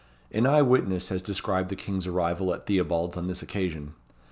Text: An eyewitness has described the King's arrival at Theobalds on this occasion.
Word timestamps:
An 0.31 0.47
eyewitness 0.47 1.09
has 1.09 1.21
described 1.21 1.69
the 1.69 1.75
King's 1.75 2.07
arrival 2.07 2.51
at 2.55 2.65
Theobalds 2.65 3.17
on 3.17 3.27
this 3.27 3.43
occasion. 3.43 3.93